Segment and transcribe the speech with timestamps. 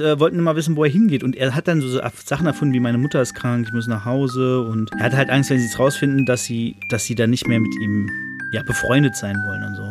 [0.00, 1.22] äh, wollten immer wissen, wo er hingeht.
[1.22, 4.04] Und er hat dann so Sachen erfunden wie meine Mutter ist krank, ich muss nach
[4.04, 4.62] Hause.
[4.62, 7.46] Und er hat halt Angst, wenn sie es rausfinden, dass sie, dass sie dann nicht
[7.46, 8.08] mehr mit ihm
[8.52, 9.87] ja, befreundet sein wollen und so.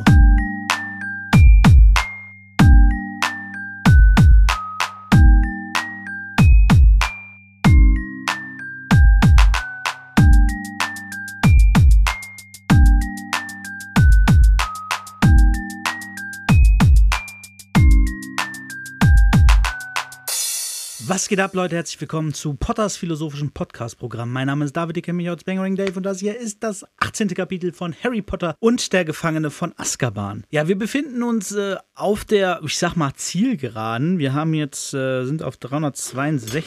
[21.17, 21.75] Was geht ab, Leute?
[21.75, 24.31] Herzlich willkommen zu Potters philosophischen Podcast-Programm.
[24.31, 26.85] Mein Name ist David, ihr kennt mich als Bangering Dave und das hier ist das
[26.99, 27.29] 18.
[27.29, 30.43] Kapitel von Harry Potter und der Gefangene von Azkaban.
[30.51, 34.19] Ja, wir befinden uns äh, auf der, ich sag mal, Zielgeraden.
[34.19, 36.65] Wir haben jetzt, äh, sind auf 362,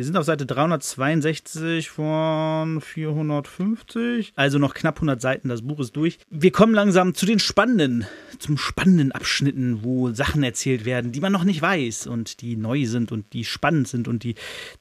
[0.00, 5.94] wir sind auf Seite 362 von 450, also noch knapp 100 Seiten, das Buch ist
[5.94, 6.18] durch.
[6.30, 8.06] Wir kommen langsam zu den spannenden,
[8.38, 12.86] zum spannenden Abschnitten, wo Sachen erzählt werden, die man noch nicht weiß und die neu
[12.86, 14.36] sind und die spannend sind und die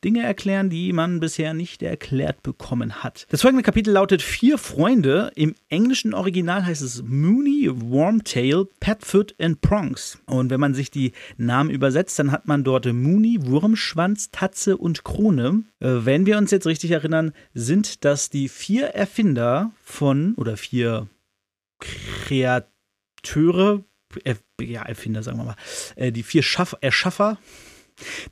[0.05, 3.27] Dinge erklären, die man bisher nicht erklärt bekommen hat.
[3.29, 5.33] Das folgende Kapitel lautet Vier Freunde.
[5.35, 10.17] Im englischen Original heißt es Mooney, Wormtail, Petfoot and Prongs.
[10.27, 15.08] Und wenn man sich die Namen übersetzt, dann hat man dort Mooney, Wurmschwanz, Tatze und
[15.09, 15.63] Krone.
[15.79, 21.07] Äh, wenn wir uns jetzt richtig erinnern, sind das die vier Erfinder von oder vier
[21.79, 23.83] Kreateure,
[24.61, 25.55] ja, Erfinder, sagen wir mal,
[25.95, 27.37] äh, die vier Schaff Erschaffer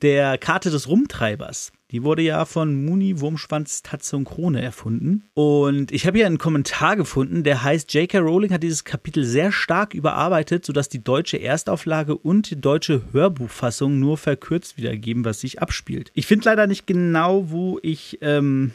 [0.01, 1.71] der Karte des Rumtreibers.
[1.91, 5.23] Die wurde ja von Muni, Wurmschwanz, Tatze und Krone erfunden.
[5.33, 8.19] Und ich habe hier einen Kommentar gefunden, der heißt, J.K.
[8.19, 13.99] Rowling hat dieses Kapitel sehr stark überarbeitet, sodass die deutsche Erstauflage und die deutsche Hörbuchfassung
[13.99, 16.11] nur verkürzt wiedergeben, was sich abspielt.
[16.13, 18.73] Ich finde leider nicht genau, wo ich ähm,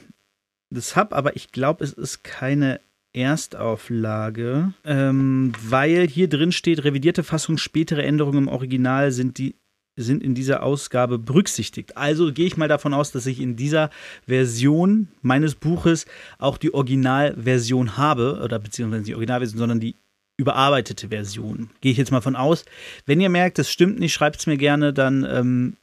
[0.71, 2.81] das habe, aber ich glaube, es ist keine
[3.13, 9.57] Erstauflage, ähm, weil hier drin steht, revidierte Fassung, spätere Änderungen im Original sind die
[9.97, 11.97] sind in dieser Ausgabe berücksichtigt.
[11.97, 13.91] Also gehe ich mal davon aus, dass ich in dieser
[14.27, 16.07] Version meines Buches
[16.39, 19.97] auch die Originalversion habe, oder beziehungsweise nicht die Originalversion, sondern die
[20.39, 21.71] überarbeitete Version.
[21.81, 22.65] Gehe ich jetzt mal von aus.
[23.07, 25.77] Wenn ihr merkt, das stimmt nicht, schreibt es mir gerne, dann ähm,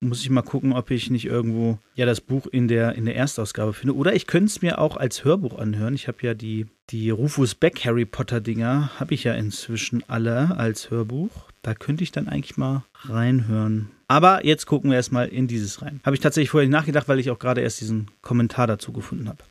[0.00, 3.16] muss ich mal gucken, ob ich nicht irgendwo ja das Buch in der, in der
[3.16, 3.96] Erstausgabe finde.
[3.96, 5.94] Oder ich könnte es mir auch als Hörbuch anhören.
[5.94, 10.56] Ich habe ja die, die Rufus Beck Harry Potter Dinger, habe ich ja inzwischen alle
[10.56, 11.30] als Hörbuch.
[11.66, 13.90] Da könnte ich dann eigentlich mal reinhören.
[14.06, 16.00] Aber jetzt gucken wir erstmal in dieses rein.
[16.04, 19.28] Habe ich tatsächlich vorher nicht nachgedacht, weil ich auch gerade erst diesen Kommentar dazu gefunden
[19.28, 19.42] habe.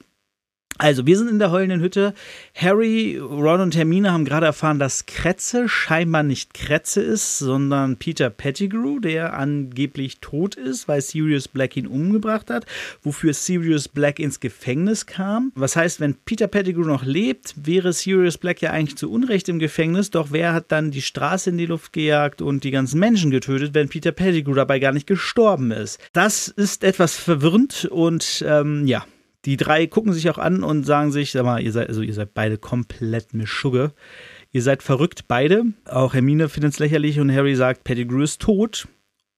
[0.77, 2.13] Also, wir sind in der heulenden Hütte.
[2.53, 8.29] Harry, Ron und Hermine haben gerade erfahren, dass Kretze scheinbar nicht Kretze ist, sondern Peter
[8.29, 12.65] Pettigrew, der angeblich tot ist, weil Sirius Black ihn umgebracht hat,
[13.03, 15.53] wofür Sirius Black ins Gefängnis kam.
[15.55, 19.59] Was heißt, wenn Peter Pettigrew noch lebt, wäre Sirius Black ja eigentlich zu Unrecht im
[19.59, 23.31] Gefängnis, doch wer hat dann die Straße in die Luft gejagt und die ganzen Menschen
[23.31, 25.99] getötet, wenn Peter Pettigrew dabei gar nicht gestorben ist?
[26.11, 29.05] Das ist etwas verwirrend und ähm, ja,
[29.45, 32.13] die drei gucken sich auch an und sagen sich, sag mal, ihr seid, also ihr
[32.13, 33.93] seid beide komplett Mischugge.
[34.51, 35.65] Ihr seid verrückt, beide.
[35.85, 38.87] Auch Hermine findet es lächerlich und Harry sagt, Pettigrew ist tot.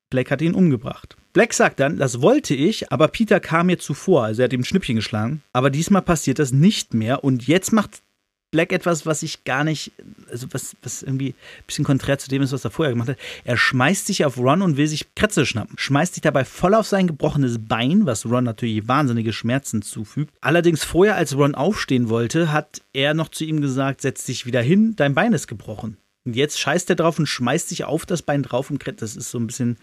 [0.09, 1.17] Black hat ihn umgebracht.
[1.33, 4.23] Black sagt dann, das wollte ich, aber Peter kam mir zuvor.
[4.23, 5.43] Also er hat ihm ein Schnippchen geschlagen.
[5.53, 7.23] Aber diesmal passiert das nicht mehr.
[7.23, 8.01] Und jetzt macht
[8.49, 9.91] Black etwas, was ich gar nicht,
[10.31, 13.17] also was, was irgendwie ein bisschen konträr zu dem ist, was er vorher gemacht hat.
[13.43, 15.77] Er schmeißt sich auf Ron und will sich Kretze schnappen.
[15.77, 20.33] Schmeißt sich dabei voll auf sein gebrochenes Bein, was Ron natürlich wahnsinnige Schmerzen zufügt.
[20.39, 24.61] Allerdings vorher, als Ron aufstehen wollte, hat er noch zu ihm gesagt, setz dich wieder
[24.61, 25.97] hin, dein Bein ist gebrochen.
[26.23, 28.99] Und jetzt scheißt er drauf und schmeißt sich auf das Bein drauf und Kretze.
[29.01, 29.77] Das ist so ein bisschen.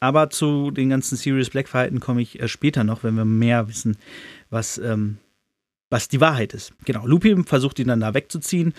[0.00, 3.68] Aber zu den ganzen Serious Black Verhalten komme ich äh, später noch, wenn wir mehr
[3.68, 3.96] wissen,
[4.50, 5.18] was ähm,
[5.90, 6.72] was die Wahrheit ist.
[6.84, 8.74] Genau, Lupin versucht ihn dann da wegzuziehen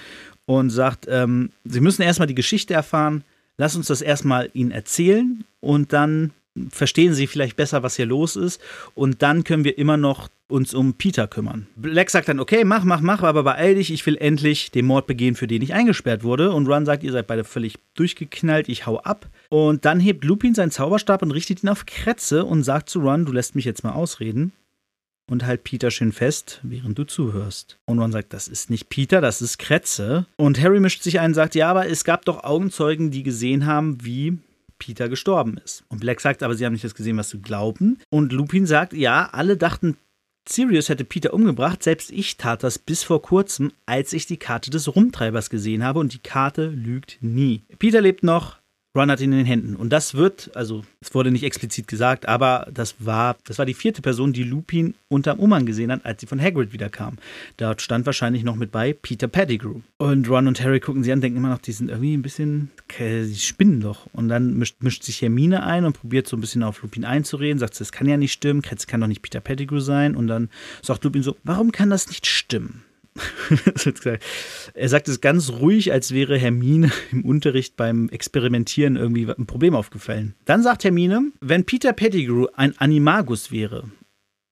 [0.45, 3.23] und sagt, ähm, sie müssen erstmal die Geschichte erfahren,
[3.57, 6.31] lass uns das erstmal ihnen erzählen und dann
[6.69, 8.59] verstehen sie vielleicht besser, was hier los ist
[8.95, 11.67] und dann können wir immer noch uns um Peter kümmern.
[11.75, 15.05] Black sagt dann, okay, mach, mach, mach, aber beeil dich, ich will endlich den Mord
[15.05, 16.53] begehen, für den ich eingesperrt wurde.
[16.53, 19.27] Und Ron sagt, ihr seid beide völlig durchgeknallt, ich hau ab.
[19.49, 23.25] Und dann hebt Lupin seinen Zauberstab und richtet ihn auf Kretze und sagt zu Ron,
[23.25, 24.53] du lässt mich jetzt mal ausreden
[25.29, 27.77] und halt Peter schön fest, während du zuhörst.
[27.85, 30.25] Und Ron sagt, das ist nicht Peter, das ist Kretze.
[30.37, 33.65] Und Harry mischt sich ein und sagt, ja, aber es gab doch Augenzeugen, die gesehen
[33.65, 34.37] haben, wie
[34.79, 35.83] Peter gestorben ist.
[35.89, 37.99] Und Black sagt, aber sie haben nicht das gesehen, was sie glauben.
[38.09, 39.97] Und Lupin sagt, ja, alle dachten,
[40.47, 41.83] Sirius hätte Peter umgebracht.
[41.83, 45.99] Selbst ich tat das bis vor kurzem, als ich die Karte des Rumtreibers gesehen habe.
[45.99, 47.63] Und die Karte lügt nie.
[47.79, 48.56] Peter lebt noch,
[48.97, 49.75] Ron hat ihn in den Händen.
[49.75, 53.75] Und das wird, also es wurde nicht explizit gesagt, aber das war, das war die
[53.75, 57.17] vierte Person, die Lupin unterm Umhang gesehen hat, als sie von Hagrid wiederkam.
[57.57, 59.81] Dort stand wahrscheinlich noch mit bei Peter Pettigrew.
[59.97, 62.71] Und Ron und Harry gucken sie an, denken immer noch, die sind irgendwie ein bisschen,
[62.99, 64.07] die spinnen doch.
[64.13, 67.59] Und dann mischt, mischt sich Hermine ein und probiert so ein bisschen auf Lupin einzureden,
[67.59, 70.15] sagt, das kann ja nicht stimmen, das kann doch nicht Peter Pettigrew sein.
[70.15, 70.49] Und dann
[70.81, 72.83] sagt Lupin so, warum kann das nicht stimmen?
[74.73, 79.75] er sagt es ganz ruhig, als wäre Hermine im Unterricht beim Experimentieren irgendwie ein Problem
[79.75, 80.35] aufgefallen.
[80.45, 83.85] Dann sagt Hermine, wenn Peter Pettigrew ein Animagus wäre,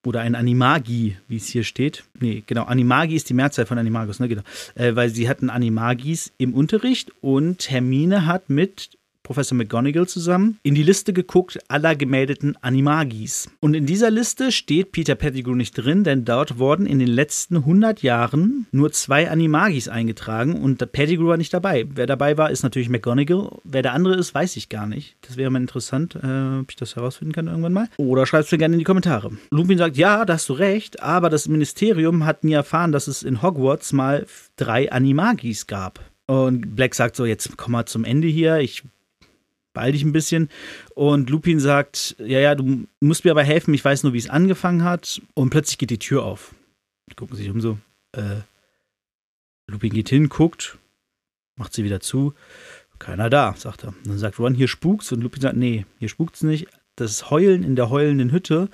[0.05, 2.03] oder ein Animagi, wie es hier steht.
[2.19, 4.43] Nee, genau, Animagi ist die Mehrzahl von Animagus, ne, genau.
[4.75, 10.75] Äh, weil sie hatten Animagis im Unterricht und Hermine hat mit Professor McGonagall zusammen in
[10.75, 13.49] die Liste geguckt aller gemeldeten Animagis.
[13.59, 17.57] Und in dieser Liste steht Peter Pettigrew nicht drin, denn dort wurden in den letzten
[17.57, 21.87] 100 Jahren nur zwei Animagis eingetragen und Pettigrew war nicht dabei.
[21.89, 23.49] Wer dabei war, ist natürlich McGonagall.
[23.63, 25.17] Wer der andere ist, weiß ich gar nicht.
[25.21, 27.89] Das wäre mal interessant, äh, ob ich das herausfinden kann irgendwann mal.
[27.97, 29.31] Oder schreibt es mir gerne in die Kommentare.
[29.49, 33.23] Lupin sagt, ja, da hast du recht, aber das Ministerium hat nie erfahren, dass es
[33.23, 35.99] in Hogwarts mal drei Animagis gab.
[36.27, 38.59] Und Black sagt so, jetzt komm mal zum Ende hier.
[38.59, 38.83] Ich
[39.75, 40.49] beeil dich ein bisschen.
[40.95, 44.29] Und Lupin sagt, ja, ja, du musst mir aber helfen, ich weiß nur, wie es
[44.29, 45.21] angefangen hat.
[45.35, 46.55] Und plötzlich geht die Tür auf.
[47.11, 47.77] Die gucken sich um so.
[48.13, 48.41] Äh,
[49.67, 50.79] Lupin geht hin, guckt,
[51.55, 52.33] macht sie wieder zu.
[52.97, 53.89] Keiner da, sagt er.
[53.89, 55.11] Und dann sagt Ron, hier spukt's.
[55.11, 56.67] Und Lupin sagt, nee, hier spukt's nicht.
[56.95, 58.69] Das Heulen in der heulenden Hütte,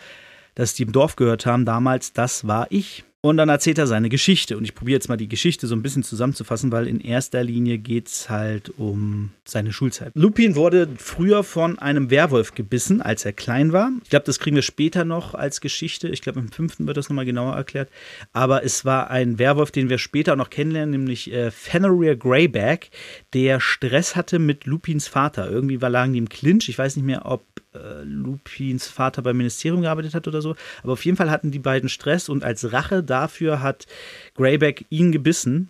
[0.56, 3.04] das die im Dorf gehört haben damals, das war ich.
[3.24, 4.58] Und dann erzählt er seine Geschichte.
[4.58, 7.78] Und ich probiere jetzt mal die Geschichte so ein bisschen zusammenzufassen, weil in erster Linie
[7.78, 10.12] geht es halt um seine Schulzeit.
[10.16, 13.92] Lupin wurde früher von einem Werwolf gebissen, als er klein war.
[14.04, 16.08] Ich glaube, das kriegen wir später noch als Geschichte.
[16.10, 17.90] Ich glaube, im fünften wird das nochmal genauer erklärt.
[18.34, 22.90] Aber es war ein Werwolf, den wir später noch kennenlernen, nämlich äh, Fenrir Greyback,
[23.34, 25.48] der Stress hatte mit Lupins Vater.
[25.48, 26.70] Irgendwie war lagen die im Clinch.
[26.70, 30.56] Ich weiß nicht mehr, ob äh, Lupins Vater beim Ministerium gearbeitet hat oder so.
[30.84, 33.88] Aber auf jeden Fall hatten die beiden Stress und als Rache dafür hat
[34.36, 35.70] Greyback ihn gebissen,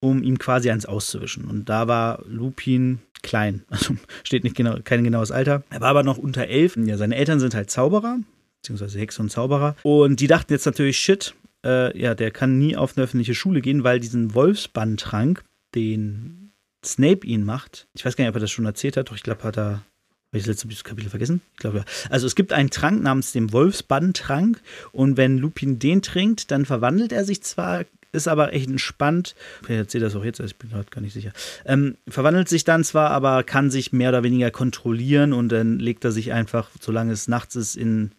[0.00, 1.44] um ihm quasi eins auszuwischen.
[1.44, 3.64] Und da war Lupin klein.
[3.70, 5.62] Also steht nicht genau, kein genaues Alter.
[5.70, 6.76] Er war aber noch unter elf.
[6.76, 8.18] Ja, seine Eltern sind halt Zauberer,
[8.62, 9.76] beziehungsweise Hexe und Zauberer.
[9.82, 11.34] Und die dachten jetzt natürlich, shit,
[11.64, 15.44] äh, ja, der kann nie auf eine öffentliche Schule gehen, weil diesen Wolfsbandtrank,
[15.74, 16.52] den
[16.84, 19.22] Snape ihn macht, ich weiß gar nicht, ob er das schon erzählt hat, doch ich
[19.22, 19.82] glaube, hat er
[20.30, 21.40] habe ich das letzte Kapitel vergessen?
[21.54, 21.84] Ich glaube ja.
[22.10, 24.60] Also es gibt einen Trank namens dem Wolfsbanntrank
[24.92, 29.34] und wenn Lupin den trinkt, dann verwandelt er sich zwar, ist aber echt entspannt.
[29.62, 31.32] Ich erzähle das auch jetzt, also ich bin gerade gar nicht sicher.
[31.64, 36.04] Ähm, verwandelt sich dann zwar, aber kann sich mehr oder weniger kontrollieren und dann legt
[36.04, 38.10] er sich einfach, solange es nachts ist, in,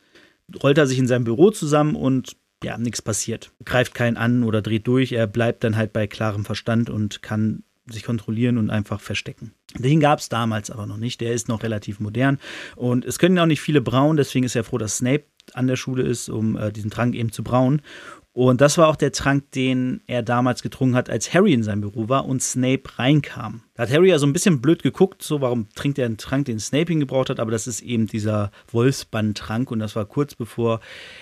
[0.63, 3.51] rollt er sich in seinem Büro zusammen und ja, nichts passiert.
[3.65, 5.11] Greift keinen an oder dreht durch.
[5.11, 9.53] Er bleibt dann halt bei klarem Verstand und kann sich kontrollieren und einfach verstecken.
[9.75, 11.21] Den gab es damals aber noch nicht.
[11.21, 12.39] Der ist noch relativ modern.
[12.75, 15.75] Und es können auch nicht viele brauen, deswegen ist er froh, dass Snape an der
[15.75, 17.81] Schule ist, um äh, diesen Trank eben zu brauen.
[18.37, 21.81] Und das war auch der Trank, den er damals getrunken hat, als Harry in seinem
[21.81, 23.63] Büro war und Snape reinkam.
[23.73, 26.45] Da hat Harry ja so ein bisschen blöd geguckt, so warum trinkt er einen Trank,
[26.45, 30.81] den Snape hingebraucht hat, aber das ist eben dieser Wolfsbandtrank und das war kurz bevor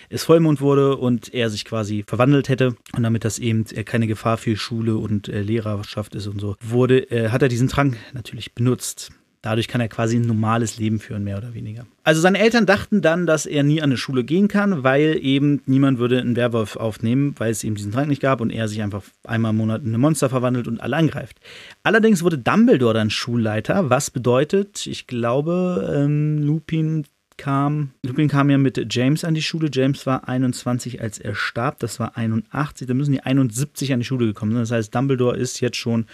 [0.10, 4.36] es Vollmond wurde und er sich quasi verwandelt hätte und damit das eben keine Gefahr
[4.36, 8.56] für Schule und äh, Lehrerschaft ist und so, wurde, äh, hat er diesen Trank natürlich
[8.56, 9.14] benutzt.
[9.46, 11.86] Dadurch kann er quasi ein normales Leben führen, mehr oder weniger.
[12.04, 15.62] Also seine Eltern dachten dann, dass er nie an eine Schule gehen kann, weil eben
[15.68, 18.82] niemand würde einen Werwolf aufnehmen, weil es eben diesen Trank nicht gab und er sich
[18.82, 21.38] einfach einmal im Monat in ein Monster verwandelt und alle angreift.
[21.84, 27.06] Allerdings wurde Dumbledore dann Schulleiter, was bedeutet, ich glaube, ähm, Lupin
[27.38, 29.70] kam, Lupin kam ja mit James an die Schule.
[29.72, 31.78] James war 21, als er starb.
[31.80, 32.88] Das war 81.
[32.88, 34.62] Da müssen die 71 an die Schule gekommen sein.
[34.62, 36.08] Das heißt, Dumbledore ist jetzt schon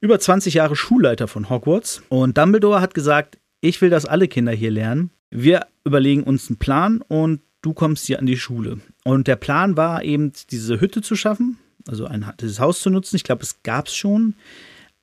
[0.00, 2.02] über 20 Jahre Schulleiter von Hogwarts.
[2.08, 5.10] Und Dumbledore hat gesagt, ich will, dass alle Kinder hier lernen.
[5.30, 8.78] Wir überlegen uns einen Plan und du kommst hier an die Schule.
[9.04, 13.16] Und der Plan war eben, diese Hütte zu schaffen, also ein, dieses Haus zu nutzen.
[13.16, 14.34] Ich glaube, es gab es schon.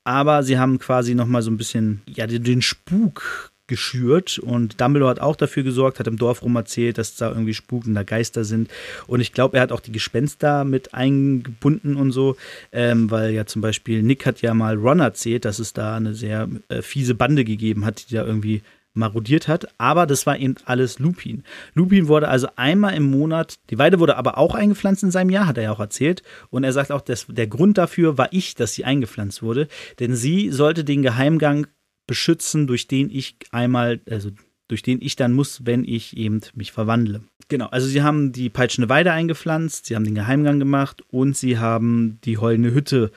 [0.04, 4.38] Aber sie haben quasi nochmal so ein bisschen ja, den Spuk geschürt.
[4.38, 8.04] Und Dumbledore hat auch dafür gesorgt, hat im Dorf rum erzählt, dass da irgendwie spukende
[8.04, 8.70] Geister sind.
[9.06, 12.36] Und ich glaube, er hat auch die Gespenster mit eingebunden und so,
[12.72, 16.14] ähm, weil ja zum Beispiel Nick hat ja mal Ron erzählt, dass es da eine
[16.14, 18.62] sehr äh, fiese Bande gegeben hat, die da irgendwie
[18.98, 21.44] marodiert hat, aber das war eben alles Lupin.
[21.74, 25.46] Lupin wurde also einmal im Monat, die Weide wurde aber auch eingepflanzt in seinem Jahr,
[25.46, 26.22] hat er ja auch erzählt.
[26.50, 29.68] Und er sagt auch, dass der Grund dafür war ich, dass sie eingepflanzt wurde,
[30.00, 31.68] denn sie sollte den Geheimgang
[32.08, 34.30] beschützen, durch den ich einmal, also
[34.66, 37.22] durch den ich dann muss, wenn ich eben mich verwandle.
[37.46, 41.58] Genau, also sie haben die peitschende Weide eingepflanzt, sie haben den Geheimgang gemacht und sie
[41.58, 43.12] haben die heulende Hütte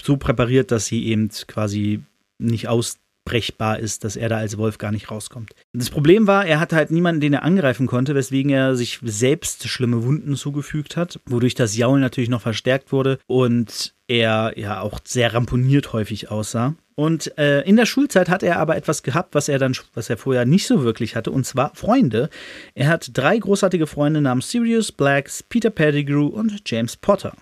[0.00, 2.00] so präpariert, dass sie eben quasi
[2.38, 5.54] nicht aus unbrechbar ist, dass er da als Wolf gar nicht rauskommt.
[5.72, 9.66] Das Problem war, er hatte halt niemanden, den er angreifen konnte, weswegen er sich selbst
[9.68, 15.00] schlimme Wunden zugefügt hat, wodurch das Jaulen natürlich noch verstärkt wurde und er ja auch
[15.04, 16.74] sehr ramponiert häufig aussah.
[16.94, 20.16] Und äh, in der Schulzeit hat er aber etwas gehabt, was er dann, was er
[20.16, 22.30] vorher nicht so wirklich hatte, und zwar Freunde.
[22.74, 27.34] Er hat drei großartige Freunde namens Sirius Blacks, Peter Pettigrew und James Potter.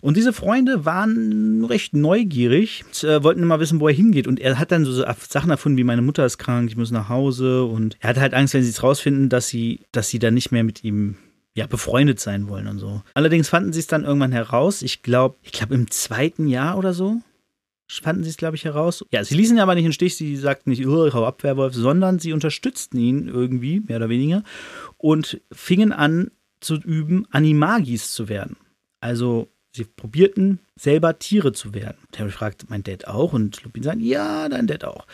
[0.00, 4.26] Und diese Freunde waren recht neugierig, und, äh, wollten immer wissen, wo er hingeht.
[4.26, 7.08] Und er hat dann so Sachen erfunden wie meine Mutter ist krank, ich muss nach
[7.08, 7.64] Hause.
[7.64, 10.52] Und er hat halt Angst, wenn sie es rausfinden, dass sie, dass sie dann nicht
[10.52, 11.16] mehr mit ihm
[11.54, 13.02] ja, befreundet sein wollen und so.
[13.14, 14.82] Allerdings fanden sie es dann irgendwann heraus.
[14.82, 17.20] Ich glaube, ich glaube im zweiten Jahr oder so
[17.88, 19.04] fanden sie es, glaube ich, heraus.
[19.10, 20.16] Ja, sie ließen ihn aber nicht im Stich.
[20.16, 24.42] Sie sagten nicht, oh, hau ab, Werwolf, sondern sie unterstützten ihn irgendwie, mehr oder weniger,
[24.96, 28.56] und fingen an zu üben, Animagis zu werden.
[29.00, 31.98] Also sie probierten selber Tiere zu werden.
[32.12, 33.32] Terry fragt, mein Dad auch?
[33.32, 35.06] Und Lupin sagt, ja, dein Dad auch.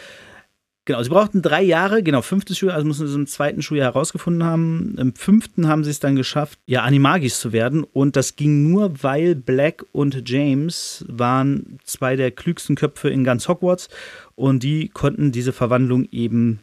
[0.90, 4.42] Genau, sie brauchten drei Jahre, genau, fünftes Schuljahr, also mussten sie im zweiten Schuljahr herausgefunden
[4.42, 4.96] haben.
[4.98, 7.84] Im fünften haben sie es dann geschafft, ja, Animagis zu werden.
[7.84, 13.46] Und das ging nur, weil Black und James waren zwei der klügsten Köpfe in ganz
[13.46, 13.88] Hogwarts.
[14.34, 16.58] Und die konnten diese Verwandlung eben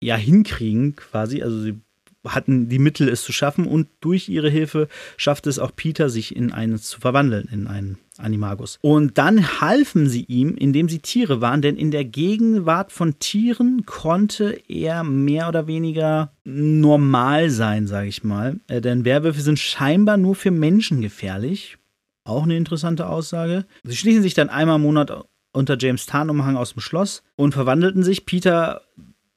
[0.00, 1.42] ja hinkriegen, quasi.
[1.42, 1.80] Also sie
[2.24, 6.36] hatten die Mittel, es zu schaffen und durch ihre Hilfe schaffte es auch Peter, sich
[6.36, 8.78] in eines zu verwandeln, in einen Animagus.
[8.82, 13.84] Und dann halfen sie ihm, indem sie Tiere waren, denn in der Gegenwart von Tieren
[13.86, 18.60] konnte er mehr oder weniger normal sein, sage ich mal.
[18.68, 21.78] Äh, denn Werwölfe sind scheinbar nur für Menschen gefährlich.
[22.24, 23.64] Auch eine interessante Aussage.
[23.82, 28.02] Sie schließen sich dann einmal im Monat unter James Tarnumhang aus dem Schloss und verwandelten
[28.02, 28.26] sich.
[28.26, 28.82] Peter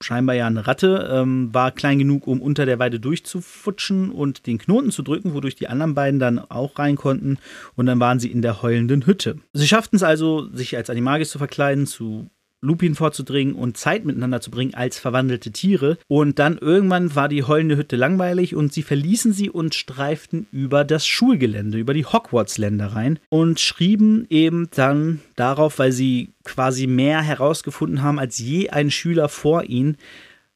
[0.06, 4.58] scheinbar ja eine Ratte, ähm, war klein genug, um unter der Weide durchzufutschen und den
[4.58, 7.38] Knoten zu drücken, wodurch die anderen beiden dann auch rein konnten.
[7.76, 9.40] Und dann waren sie in der heulenden Hütte.
[9.54, 12.30] Sie schafften es also, sich als Animagis zu verkleiden, zu
[12.66, 15.98] Lupin vorzudringen und Zeit miteinander zu bringen als verwandelte Tiere.
[16.08, 20.84] Und dann irgendwann war die heulende Hütte langweilig und sie verließen sie und streiften über
[20.84, 28.02] das Schulgelände, über die Hogwarts-Ländereien und schrieben eben dann darauf, weil sie quasi mehr herausgefunden
[28.02, 29.98] haben als je ein Schüler vor ihnen,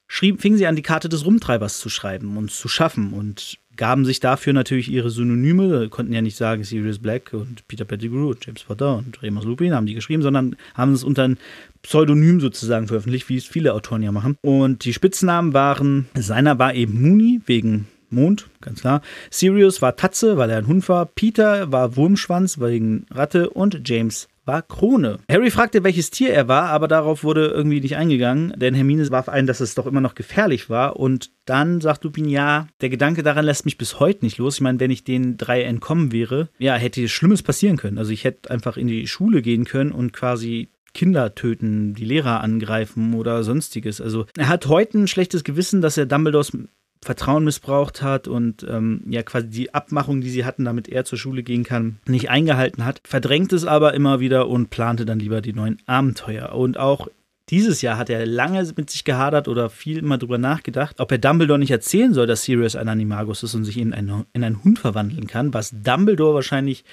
[0.08, 4.04] schrieben, fingen sie an, die Karte des Rumtreibers zu schreiben und zu schaffen und gaben
[4.04, 8.46] sich dafür natürlich ihre Synonyme, konnten ja nicht sagen Sirius Black und Peter Pettigrew und
[8.46, 11.38] James Potter und Remus Lupin haben die geschrieben, sondern haben es unter ein
[11.82, 14.36] Pseudonym sozusagen veröffentlicht, wie es viele Autoren ja machen.
[14.42, 19.02] Und die Spitznamen waren, seiner war eben Mooney wegen Mond, ganz klar.
[19.30, 21.06] Sirius war Tatze, weil er ein Hund war.
[21.06, 25.20] Peter war Wurmschwanz wegen Ratte und James war Krone.
[25.30, 29.30] Harry fragte, welches Tier er war, aber darauf wurde irgendwie nicht eingegangen, denn Hermine warf
[29.30, 30.96] ein, dass es doch immer noch gefährlich war.
[30.96, 34.56] Und dann sagt Lupin, ja, der Gedanke daran lässt mich bis heute nicht los.
[34.56, 38.00] Ich meine, wenn ich den drei entkommen wäre, ja, hätte Schlimmes passieren können.
[38.00, 42.42] Also ich hätte einfach in die Schule gehen können und quasi Kinder töten, die Lehrer
[42.42, 44.02] angreifen oder sonstiges.
[44.02, 46.58] Also er hat heute ein schlechtes Gewissen, dass er Dumbledores
[47.02, 51.18] Vertrauen missbraucht hat und ähm, ja quasi die Abmachung, die sie hatten, damit er zur
[51.18, 55.42] Schule gehen kann, nicht eingehalten hat, verdrängt es aber immer wieder und plante dann lieber
[55.42, 56.54] die neuen Abenteuer.
[56.54, 57.08] Und auch
[57.50, 61.18] dieses Jahr hat er lange mit sich gehadert oder viel immer drüber nachgedacht, ob er
[61.18, 64.64] Dumbledore nicht erzählen soll, dass Sirius ein Animagus ist und sich in einen, in einen
[64.64, 66.84] Hund verwandeln kann, was Dumbledore wahrscheinlich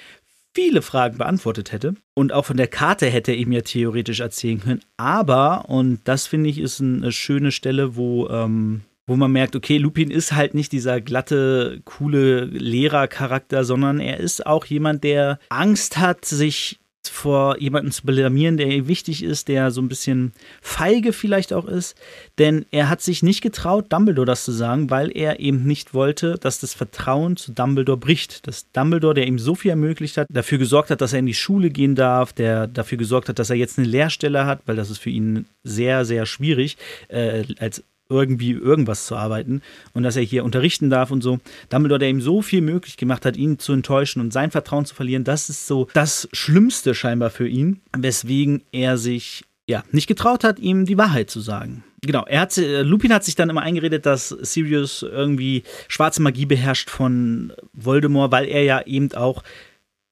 [0.55, 1.95] viele Fragen beantwortet hätte.
[2.15, 4.81] Und auch von der Karte hätte er ihm ja theoretisch erzählen können.
[4.97, 9.77] Aber, und das finde ich ist eine schöne Stelle, wo ähm, wo man merkt, okay,
[9.77, 15.97] Lupin ist halt nicht dieser glatte, coole Lehrercharakter, sondern er ist auch jemand, der Angst
[15.97, 21.13] hat, sich vor jemandem zu blamieren, der ihm wichtig ist, der so ein bisschen feige
[21.13, 21.95] vielleicht auch ist.
[22.37, 26.35] Denn er hat sich nicht getraut, Dumbledore das zu sagen, weil er eben nicht wollte,
[26.35, 28.45] dass das Vertrauen zu Dumbledore bricht.
[28.45, 31.33] Dass Dumbledore, der ihm so viel ermöglicht hat, dafür gesorgt hat, dass er in die
[31.33, 34.89] Schule gehen darf, der dafür gesorgt hat, dass er jetzt eine Lehrstelle hat, weil das
[34.89, 39.61] ist für ihn sehr, sehr schwierig, äh, als irgendwie irgendwas zu arbeiten
[39.93, 41.39] und dass er hier unterrichten darf und so.
[41.69, 44.95] Dumbledore, der ihm so viel möglich gemacht hat, ihn zu enttäuschen und sein Vertrauen zu
[44.95, 50.43] verlieren, das ist so das Schlimmste scheinbar für ihn, weswegen er sich ja nicht getraut
[50.43, 51.83] hat, ihm die Wahrheit zu sagen.
[52.01, 56.45] Genau, er hat, äh, Lupin hat sich dann immer eingeredet, dass Sirius irgendwie schwarze Magie
[56.45, 59.43] beherrscht von Voldemort, weil er ja eben auch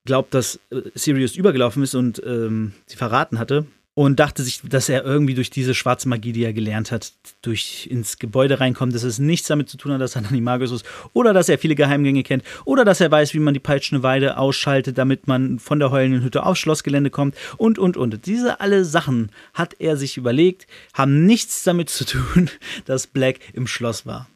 [0.05, 4.89] glaubt, dass äh, Sirius übergelaufen ist und ähm, sie verraten hatte und dachte sich, dass
[4.89, 9.03] er irgendwie durch diese schwarze Magie, die er gelernt hat, durch ins Gebäude reinkommt, dass
[9.03, 11.75] es nichts damit zu tun hat, dass er ein Animagus ist oder dass er viele
[11.75, 15.79] Geheimgänge kennt oder dass er weiß, wie man die peitschende Weide ausschaltet, damit man von
[15.79, 18.25] der heulenden Hütte aufs Schlossgelände kommt und und und.
[18.25, 22.49] Diese alle Sachen hat er sich überlegt, haben nichts damit zu tun,
[22.85, 24.27] dass Black im Schloss war.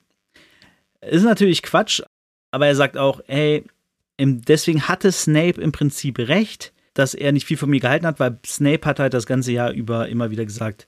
[1.01, 2.01] Ist natürlich Quatsch,
[2.51, 3.65] aber er sagt auch, ey,
[4.17, 8.39] deswegen hatte Snape im Prinzip recht dass er nicht viel von mir gehalten hat, weil
[8.45, 10.87] Snape hat halt das ganze Jahr über immer wieder gesagt,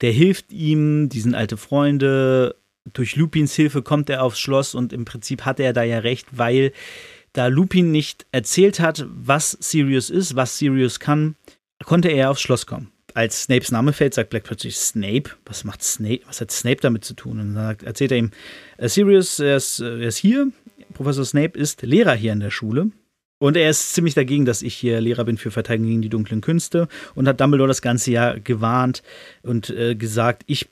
[0.00, 2.56] der hilft ihm, die sind alte Freunde.
[2.92, 6.26] Durch Lupins Hilfe kommt er aufs Schloss und im Prinzip hatte er da ja recht,
[6.32, 6.72] weil
[7.34, 11.36] da Lupin nicht erzählt hat, was Sirius ist, was Sirius kann,
[11.84, 12.90] konnte er aufs Schloss kommen.
[13.12, 15.32] Als Snapes Name fällt, sagt Black plötzlich Snape.
[15.44, 16.20] Was macht Snape?
[16.26, 17.38] Was hat Snape damit zu tun?
[17.38, 18.30] Und dann erzählt er ihm,
[18.78, 20.50] äh, Sirius, er ist, er ist hier.
[20.94, 22.90] Professor Snape ist Lehrer hier in der Schule.
[23.42, 26.40] Und er ist ziemlich dagegen, dass ich hier Lehrer bin für Verteidigung gegen die dunklen
[26.40, 29.02] Künste und hat Dumbledore das ganze Jahr gewarnt
[29.42, 30.68] und äh, gesagt, ich,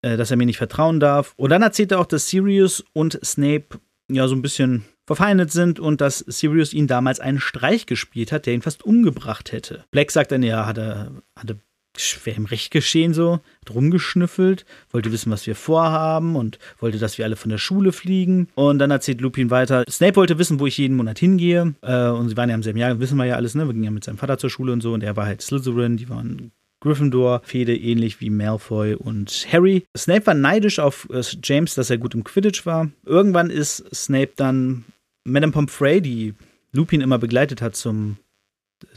[0.00, 1.34] äh, dass er mir nicht vertrauen darf.
[1.36, 5.78] Und dann erzählt er auch, dass Sirius und Snape ja so ein bisschen verfeindet sind
[5.78, 9.84] und dass Sirius ihn damals einen Streich gespielt hat, der ihn fast umgebracht hätte.
[9.90, 11.58] Black sagt dann, ja, hat er, hatte
[11.96, 17.18] schwer im Recht geschehen so, hat rumgeschnüffelt, wollte wissen, was wir vorhaben und wollte, dass
[17.18, 18.48] wir alle von der Schule fliegen.
[18.54, 21.74] Und dann erzählt Lupin weiter, Snape wollte wissen, wo ich jeden Monat hingehe.
[21.82, 23.66] Äh, und sie waren ja im selben Jahr, wissen wir ja alles, ne?
[23.66, 25.96] Wir gingen ja mit seinem Vater zur Schule und so und er war halt Slytherin,
[25.96, 29.86] die waren Gryffindor, Fede ähnlich wie Malfoy und Harry.
[29.96, 32.90] Snape war neidisch auf äh, James, dass er gut im Quidditch war.
[33.06, 34.84] Irgendwann ist Snape dann
[35.24, 36.34] Madame Pomfrey, die
[36.72, 38.18] Lupin immer begleitet hat zum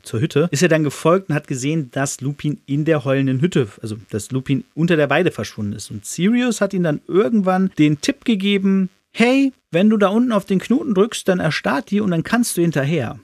[0.04, 3.68] zur Hütte, ist er dann gefolgt und hat gesehen, dass Lupin in der heulenden Hütte,
[3.82, 5.92] also dass Lupin unter der Weide verschwunden ist.
[5.92, 10.46] Und Sirius hat ihm dann irgendwann den Tipp gegeben, hey, wenn du da unten auf
[10.46, 13.20] den Knoten drückst, dann erstarrt die und dann kannst du hinterher.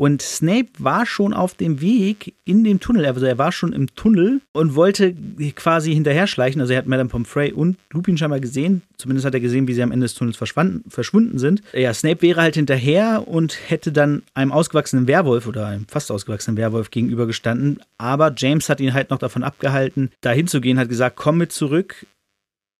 [0.00, 3.04] Und Snape war schon auf dem Weg in dem Tunnel.
[3.04, 5.14] Also er war schon im Tunnel und wollte
[5.54, 6.58] quasi hinterher schleichen.
[6.62, 8.80] Also er hat Madame Pomfrey und Lupin scheinbar gesehen.
[8.96, 11.62] Zumindest hat er gesehen, wie sie am Ende des Tunnels verschwunden sind.
[11.74, 16.56] Ja, Snape wäre halt hinterher und hätte dann einem ausgewachsenen Werwolf oder einem fast ausgewachsenen
[16.56, 17.82] Werwolf gegenübergestanden.
[17.98, 22.06] Aber James hat ihn halt noch davon abgehalten, da hinzugehen, hat gesagt, komm mit zurück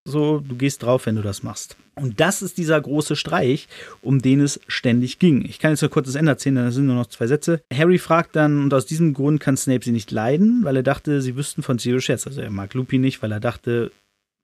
[0.04, 1.76] so, du gehst drauf, wenn du das machst.
[1.94, 3.68] Und das ist dieser große Streich,
[4.00, 5.44] um den es ständig ging.
[5.44, 7.60] Ich kann jetzt nur kurz das Ende erzählen, denn es sind nur noch zwei Sätze.
[7.72, 11.20] Harry fragt dann, und aus diesem Grund kann Snape sie nicht leiden, weil er dachte,
[11.20, 12.26] sie wüssten von Sirius Scherz.
[12.26, 13.92] Also er mag Lupin nicht, weil er dachte,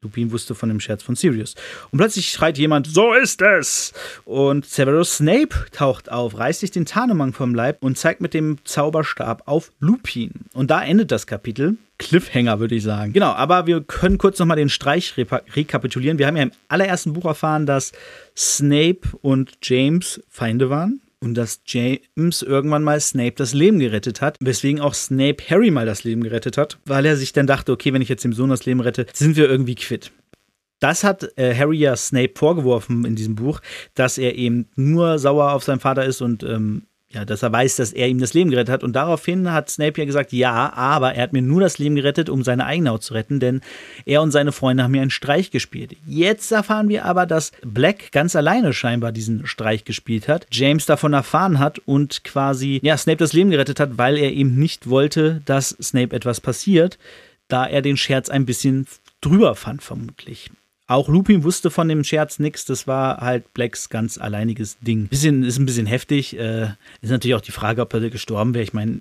[0.02, 1.54] Lupin wusste von dem Scherz von Sirius.
[1.90, 3.92] Und plötzlich schreit jemand, so ist es!
[4.24, 8.58] Und Severus Snape taucht auf, reißt sich den Tarnumhang vom Leib und zeigt mit dem
[8.64, 10.32] Zauberstab auf Lupin.
[10.52, 11.78] Und da endet das Kapitel.
[11.98, 13.14] Cliffhanger, würde ich sagen.
[13.14, 16.18] Genau, aber wir können kurz nochmal den Streich rekapitulieren.
[16.18, 17.92] Wir haben ja im allerersten Buch erfahren, dass
[18.36, 24.36] Snape und James Feinde waren und dass James irgendwann mal Snape das Leben gerettet hat,
[24.40, 27.92] weswegen auch Snape Harry mal das Leben gerettet hat, weil er sich dann dachte, okay,
[27.92, 30.12] wenn ich jetzt dem Sohn das Leben rette, sind wir irgendwie quitt.
[30.78, 33.60] Das hat äh, Harry ja Snape vorgeworfen in diesem Buch,
[33.94, 36.82] dass er eben nur sauer auf seinen Vater ist und ähm,
[37.16, 38.84] ja, dass er weiß, dass er ihm das Leben gerettet hat.
[38.84, 42.28] Und daraufhin hat Snape ja gesagt, ja, aber er hat mir nur das Leben gerettet,
[42.28, 43.62] um seine eigene Haut zu retten, denn
[44.04, 45.96] er und seine Freunde haben mir einen Streich gespielt.
[46.06, 51.14] Jetzt erfahren wir aber, dass Black ganz alleine scheinbar diesen Streich gespielt hat, James davon
[51.14, 55.40] erfahren hat und quasi, ja, Snape das Leben gerettet hat, weil er eben nicht wollte,
[55.46, 56.98] dass Snape etwas passiert,
[57.48, 58.86] da er den Scherz ein bisschen
[59.22, 60.50] drüber fand, vermutlich.
[60.88, 62.64] Auch Lupin wusste von dem Scherz nichts.
[62.64, 65.08] Das war halt Blacks ganz alleiniges Ding.
[65.08, 66.38] Bisschen, ist ein bisschen heftig.
[66.38, 68.62] Äh, ist natürlich auch die Frage, ob er gestorben wäre.
[68.62, 69.00] Ich meine,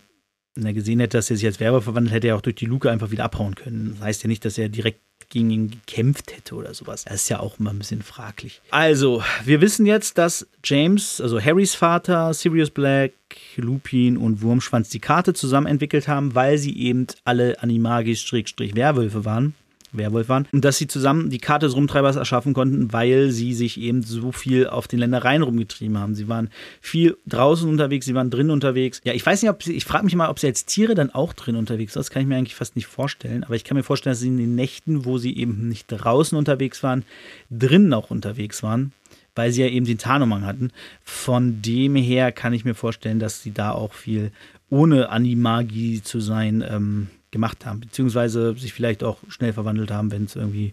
[0.56, 2.66] wenn er gesehen hätte, dass er sich als Werber verwandelt, hätte er auch durch die
[2.66, 3.96] Luke einfach wieder abhauen können.
[3.96, 7.04] Das heißt ja nicht, dass er direkt gegen ihn gekämpft hätte oder sowas.
[7.06, 8.62] Das ist ja auch immer ein bisschen fraglich.
[8.72, 13.14] Also, wir wissen jetzt, dass James, also Harrys Vater, Sirius Black,
[13.58, 19.56] Lupin und Wurmschwanz die Karte zusammen entwickelt haben, weil sie eben alle Animagis-Werwölfe waren.
[19.98, 23.80] Werwolf waren, und dass sie zusammen die Karte des Rumtreibers erschaffen konnten, weil sie sich
[23.80, 26.16] eben so viel auf den Ländereien rumgetrieben haben.
[26.16, 26.50] Sie waren
[26.82, 29.02] viel draußen unterwegs, sie waren drin unterwegs.
[29.04, 31.10] Ja, ich weiß nicht, ob sie, ich frage mich mal, ob sie als Tiere dann
[31.10, 32.02] auch drin unterwegs sind.
[32.02, 33.44] Das kann ich mir eigentlich fast nicht vorstellen.
[33.44, 36.38] Aber ich kann mir vorstellen, dass sie in den Nächten, wo sie eben nicht draußen
[36.38, 37.04] unterwegs waren,
[37.50, 38.92] drinnen auch unterwegs waren
[39.36, 40.72] weil sie ja eben den Tarnumhang hatten.
[41.04, 44.32] Von dem her kann ich mir vorstellen, dass sie da auch viel
[44.70, 50.24] ohne Animagie zu sein ähm, gemacht haben, beziehungsweise sich vielleicht auch schnell verwandelt haben, wenn
[50.24, 50.72] es irgendwie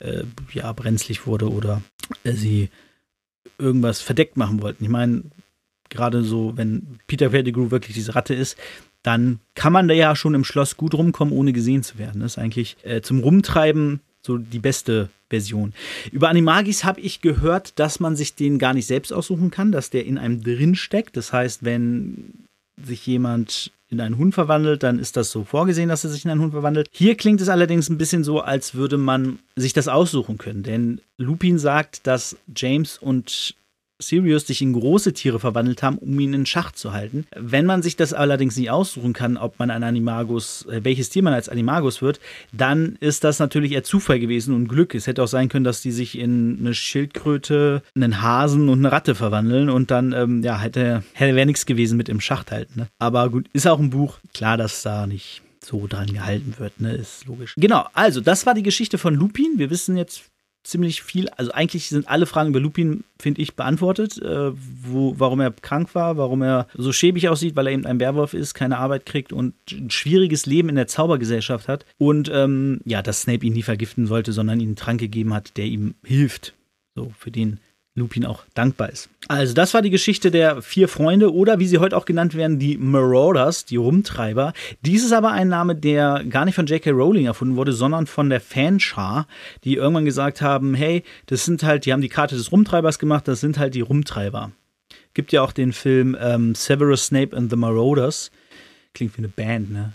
[0.00, 1.80] äh, ja, brenzlig wurde oder
[2.22, 2.68] äh, sie
[3.56, 4.84] irgendwas verdeckt machen wollten.
[4.84, 5.22] Ich meine,
[5.88, 8.58] gerade so, wenn Peter Pettigrew wirklich diese Ratte ist,
[9.02, 12.20] dann kann man da ja schon im Schloss gut rumkommen, ohne gesehen zu werden.
[12.20, 15.72] Das ist eigentlich äh, zum Rumtreiben so die beste Version.
[16.12, 19.88] Über Animagis habe ich gehört, dass man sich den gar nicht selbst aussuchen kann, dass
[19.88, 21.16] der in einem drin steckt.
[21.16, 22.44] Das heißt, wenn
[22.82, 26.30] sich jemand in einen Hund verwandelt, dann ist das so vorgesehen, dass er sich in
[26.30, 26.88] einen Hund verwandelt.
[26.92, 31.00] Hier klingt es allerdings ein bisschen so, als würde man sich das aussuchen können, denn
[31.18, 33.54] Lupin sagt, dass James und
[34.02, 37.26] Sirius sich in große Tiere verwandelt haben, um ihn in Schach zu halten.
[37.36, 41.22] Wenn man sich das allerdings nicht aussuchen kann, ob man ein Animagus, äh, welches Tier
[41.22, 42.20] man als Animagus wird,
[42.52, 44.94] dann ist das natürlich eher Zufall gewesen und Glück.
[44.94, 48.92] Es hätte auch sein können, dass die sich in eine Schildkröte, einen Hasen und eine
[48.92, 52.80] Ratte verwandeln und dann, ähm, ja, hätte, hätte wäre nichts gewesen mit im Schacht halten.
[52.80, 52.88] Ne?
[52.98, 54.18] Aber gut, ist auch ein Buch.
[54.34, 56.92] Klar, dass da nicht so dran gehalten wird, ne?
[56.94, 57.54] Ist logisch.
[57.56, 59.54] Genau, also das war die Geschichte von Lupin.
[59.58, 60.31] Wir wissen jetzt
[60.64, 61.28] ziemlich viel.
[61.30, 64.20] Also eigentlich sind alle Fragen über Lupin, finde ich, beantwortet.
[64.20, 68.00] Äh, wo, warum er krank war, warum er so schäbig aussieht, weil er eben ein
[68.00, 71.84] Werwolf ist, keine Arbeit kriegt und ein schwieriges Leben in der Zaubergesellschaft hat.
[71.98, 75.56] Und ähm, ja, dass Snape ihn nie vergiften sollte, sondern ihm einen Trank gegeben hat,
[75.56, 76.54] der ihm hilft.
[76.94, 77.58] So, für den
[77.94, 79.08] Lupin auch dankbar ist.
[79.32, 82.58] Also, das war die Geschichte der vier Freunde oder wie sie heute auch genannt werden,
[82.58, 84.52] die Marauders, die Rumtreiber.
[84.84, 86.90] Dies ist aber ein Name, der gar nicht von J.K.
[86.90, 89.26] Rowling erfunden wurde, sondern von der Fanschar,
[89.64, 93.26] die irgendwann gesagt haben: hey, das sind halt, die haben die Karte des Rumtreibers gemacht,
[93.26, 94.52] das sind halt die Rumtreiber.
[95.14, 98.30] Gibt ja auch den Film ähm, Severus Snape and the Marauders.
[98.92, 99.94] Klingt wie eine Band, ne?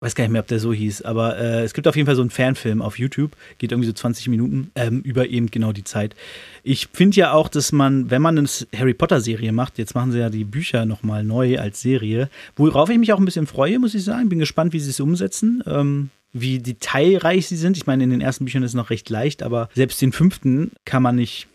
[0.00, 2.16] Weiß gar nicht mehr, ob der so hieß, aber äh, es gibt auf jeden Fall
[2.16, 5.84] so einen Fanfilm auf YouTube, geht irgendwie so 20 Minuten ähm, über eben genau die
[5.84, 6.14] Zeit.
[6.62, 10.12] Ich finde ja auch, dass man, wenn man eine Harry Potter Serie macht, jetzt machen
[10.12, 13.78] sie ja die Bücher nochmal neu als Serie, worauf ich mich auch ein bisschen freue,
[13.78, 14.28] muss ich sagen.
[14.28, 15.62] Bin gespannt, wie sie es umsetzen.
[15.66, 17.78] Ähm, wie detailreich sie sind.
[17.78, 20.72] Ich meine, in den ersten Büchern ist es noch recht leicht, aber selbst den fünften
[20.84, 21.46] kann man nicht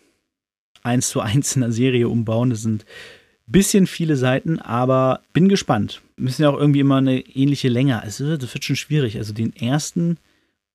[0.81, 2.49] eins zu eins in einer Serie umbauen.
[2.49, 2.85] Das sind
[3.51, 6.01] bisschen viele Seiten, aber bin gespannt.
[6.17, 8.01] Müssen ja auch irgendwie immer eine ähnliche Länge.
[8.01, 9.17] Also das wird schon schwierig.
[9.17, 10.17] Also den ersten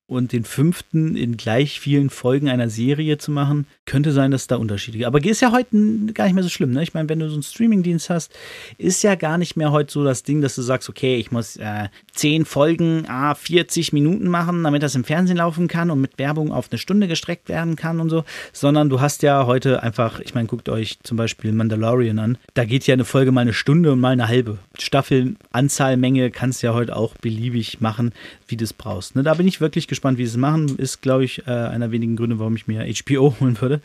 [0.09, 4.57] und den fünften in gleich vielen Folgen einer Serie zu machen, könnte sein, dass da
[4.57, 5.07] Unterschiede gibt.
[5.07, 6.73] Aber ist ja heute gar nicht mehr so schlimm.
[6.73, 6.83] Ne?
[6.83, 8.33] Ich meine, wenn du so einen Streamingdienst hast,
[8.79, 11.57] ist ja gar nicht mehr heute so das Ding, dass du sagst, okay, ich muss
[11.57, 16.19] äh, 10 Folgen, ah, 40 Minuten machen, damit das im Fernsehen laufen kann und mit
[16.19, 20.21] Werbung auf eine Stunde gestreckt werden kann und so, sondern du hast ja heute einfach,
[20.21, 22.39] ich meine, guckt euch zum Beispiel Mandalorian an.
[22.55, 24.59] Da geht ja eine Folge mal eine Stunde und mal eine halbe.
[24.79, 28.13] Staffeln, Anzahl, Menge kannst du ja heute auch beliebig machen,
[28.47, 29.17] wie du es brauchst.
[29.17, 29.23] Ne?
[29.25, 30.77] Da bin ich wirklich gespannt, wie sie es machen.
[30.77, 33.81] Ist, glaube ich, äh, einer wenigen Gründe, warum ich mir HBO holen würde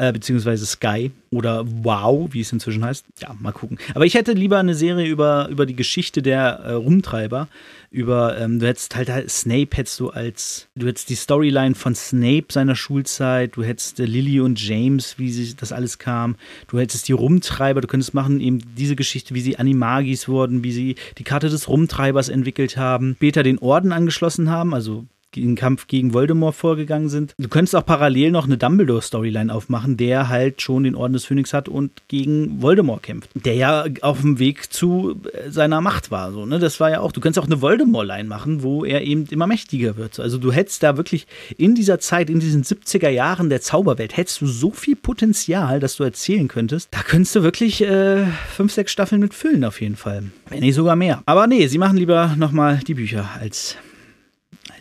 [0.00, 3.04] äh, beziehungsweise Sky oder Wow, wie es inzwischen heißt.
[3.20, 3.78] Ja, mal gucken.
[3.94, 7.48] Aber ich hätte lieber eine Serie über, über die Geschichte der äh, Rumtreiber.
[7.90, 11.94] Über, ähm, du hättest halt, halt, Snape hättest du als, du hättest die Storyline von
[11.94, 16.36] Snape seiner Schulzeit, du hättest äh, Lily und James, wie sie, das alles kam,
[16.68, 20.72] du hättest die Rumtreiber, du könntest machen eben diese Geschichte, wie sie Animagis wurden, wie
[20.72, 25.04] sie die Karte des Rumtreibers entwickelt haben, später den Orden angeschlossen haben, also
[25.36, 27.34] den Kampf gegen Voldemort vorgegangen sind.
[27.38, 31.52] Du könntest auch parallel noch eine Dumbledore-Storyline aufmachen, der halt schon den Orden des Phönix
[31.52, 33.30] hat und gegen Voldemort kämpft.
[33.34, 36.32] Der ja auf dem Weg zu äh, seiner Macht war.
[36.32, 36.58] So, ne?
[36.58, 39.96] Das war ja auch, du könntest auch eine Voldemort-Line machen, wo er eben immer mächtiger
[39.96, 40.18] wird.
[40.20, 44.40] Also du hättest da wirklich in dieser Zeit, in diesen 70er Jahren der Zauberwelt, hättest
[44.40, 46.88] du so viel Potenzial, dass du erzählen könntest.
[46.90, 50.24] Da könntest du wirklich äh, fünf, sechs Staffeln mit füllen auf jeden Fall.
[50.48, 51.22] Wenn nicht sogar mehr.
[51.26, 53.76] Aber nee, sie machen lieber nochmal die Bücher als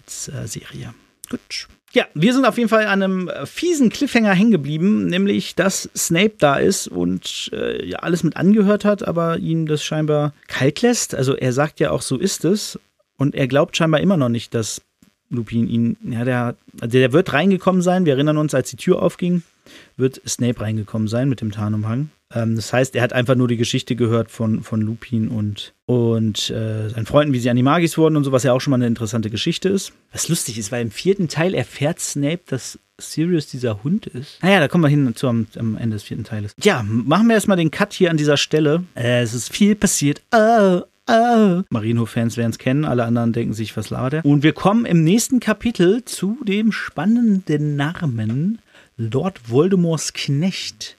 [0.10, 0.94] Serie.
[1.30, 1.68] Gut.
[1.92, 5.90] Ja, wir sind auf jeden Fall an einem äh, fiesen Cliffhanger hängen geblieben, nämlich dass
[5.96, 10.82] Snape da ist und äh, ja, alles mit angehört hat, aber ihm das scheinbar kalt
[10.84, 11.16] lässt.
[11.16, 12.80] Also er sagt ja auch, so ist es.
[13.18, 14.82] Und er glaubt scheinbar immer noch nicht, dass
[15.30, 18.06] Lupin ihn, ja, der, also der wird reingekommen sein.
[18.06, 19.44] Wir erinnern uns, als die Tür aufging,
[19.98, 22.10] wird Snape reingekommen sein mit dem Tarnumhang.
[22.34, 26.50] Ähm, das heißt, er hat einfach nur die Geschichte gehört von, von Lupin und, und
[26.50, 28.88] äh, seinen Freunden, wie sie Animagis wurden und so, was ja auch schon mal eine
[28.88, 29.94] interessante Geschichte ist.
[30.12, 34.42] Was lustig ist, weil im vierten Teil erfährt Snape, dass Sirius dieser Hund ist.
[34.44, 36.54] Naja, da kommen wir hin zu am, am Ende des vierten Teiles.
[36.62, 38.84] Ja, machen wir erstmal den Cut hier an dieser Stelle.
[38.96, 40.22] Äh, es ist viel passiert.
[40.34, 41.62] Oh, oh.
[41.70, 44.26] Marienhof-Fans werden es kennen, alle anderen denken sich, was labert er?
[44.26, 48.60] Und wir kommen im nächsten Kapitel zu dem spannenden Namen
[48.98, 50.99] Lord Voldemorts Knecht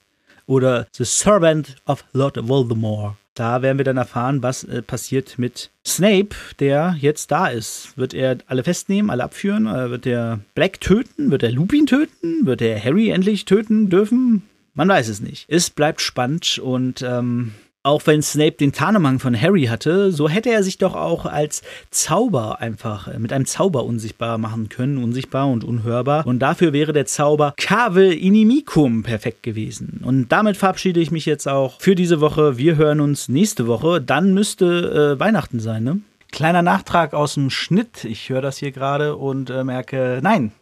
[0.51, 3.15] oder The Servant of Lord Voldemort.
[3.35, 7.93] Da werden wir dann erfahren, was äh, passiert mit Snape, der jetzt da ist.
[7.95, 9.65] Wird er alle festnehmen, alle abführen?
[9.65, 11.31] Äh, wird er Black töten?
[11.31, 12.45] Wird er Lupin töten?
[12.45, 14.43] Wird er Harry endlich töten dürfen?
[14.73, 15.45] Man weiß es nicht.
[15.47, 20.51] Es bleibt spannend und ähm, auch wenn Snape den Tarnumhang von Harry hatte, so hätte
[20.51, 25.47] er sich doch auch als Zauber einfach äh, mit einem Zauber unsichtbar machen können, unsichtbar
[25.47, 26.25] und unhörbar.
[26.27, 30.01] Und dafür wäre der Zauber Cave Inimicum perfekt gewesen.
[30.03, 32.57] Und damit verabschiede ich mich jetzt auch für diese Woche.
[32.57, 34.01] Wir hören uns nächste Woche.
[34.01, 35.99] Dann müsste äh, Weihnachten sein, ne?
[36.31, 38.05] Kleiner Nachtrag aus dem Schnitt.
[38.05, 40.53] Ich höre das hier gerade und äh, merke, nein,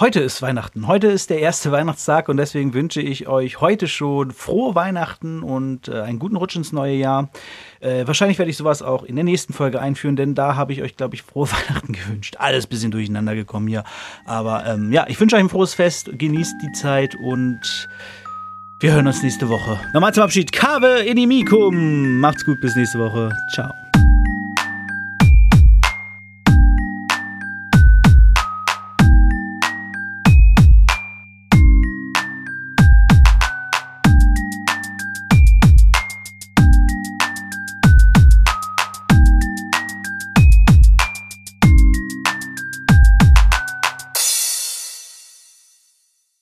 [0.00, 0.88] Heute ist Weihnachten.
[0.88, 5.86] Heute ist der erste Weihnachtstag und deswegen wünsche ich euch heute schon frohe Weihnachten und
[5.86, 7.28] äh, einen guten Rutsch ins neue Jahr.
[7.78, 10.82] Äh, wahrscheinlich werde ich sowas auch in der nächsten Folge einführen, denn da habe ich
[10.82, 12.34] euch, glaube ich, frohe Weihnachten gewünscht.
[12.40, 13.84] Alles ein bisschen durcheinander gekommen hier.
[14.26, 17.60] Aber ähm, ja, ich wünsche euch ein frohes Fest, genießt die Zeit und
[18.80, 19.78] Wir hören uns nächste Woche.
[19.92, 20.50] Nochmal zum Abschied.
[20.50, 22.18] Cave Inimicum.
[22.18, 23.30] Macht's gut, bis nächste Woche.
[23.54, 23.70] Ciao.